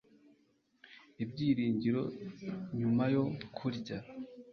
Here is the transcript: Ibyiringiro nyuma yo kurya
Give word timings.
Ibyiringiro 1.23 2.01
nyuma 2.79 3.03
yo 3.13 3.23
kurya 3.57 3.97